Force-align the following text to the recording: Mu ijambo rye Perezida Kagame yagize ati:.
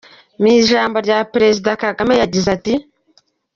Mu 0.39 0.47
ijambo 0.59 0.97
rye 1.05 1.17
Perezida 1.33 1.69
Kagame 1.83 2.13
yagize 2.21 2.47
ati:. 2.57 2.73